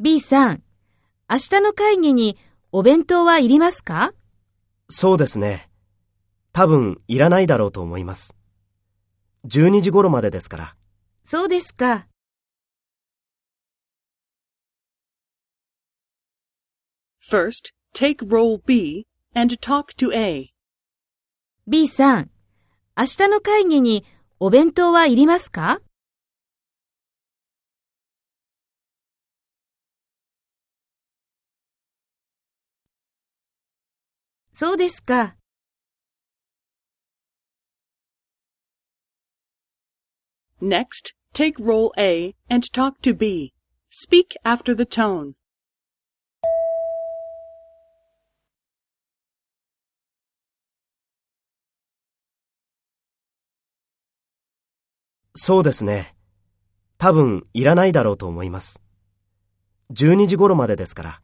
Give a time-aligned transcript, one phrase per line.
[0.00, 0.62] B さん、
[1.28, 2.38] 明日の会議に
[2.72, 4.14] お弁当はいりますか？
[4.88, 5.68] そうですね。
[6.54, 8.34] 多分いらないだろうと思います。
[9.44, 10.76] 12時頃までですから。
[11.24, 12.06] そうですか。
[17.20, 20.54] First, take role B and talk to A.
[21.66, 22.30] B さん、
[22.96, 24.06] 明日の会議に
[24.40, 25.82] お弁当はいりますか？
[34.54, 35.36] そうですか。
[40.60, 43.54] Next, take role A and talk to B.
[43.90, 45.32] Speak after the tone.
[55.34, 56.14] そうですね。
[56.98, 58.82] 多分いらないだろうと思います。
[59.92, 61.22] 12時頃までですから。